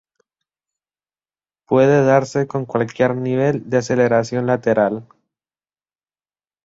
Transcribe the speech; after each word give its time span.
Puede 1.67 2.03
darse 2.03 2.47
con 2.47 2.65
cualquier 2.65 3.13
nivel 3.15 3.69
de 3.69 3.77
aceleración 3.77 4.47
lateral. 4.47 5.07